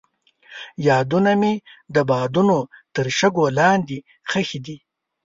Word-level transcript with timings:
یادونه 0.87 1.31
مې 1.41 1.53
د 1.95 1.97
بادونو 2.09 2.57
تر 2.95 3.05
شګو 3.17 3.45
لاندې 3.57 3.97
ښخې 4.29 4.59
دي. 4.65 4.77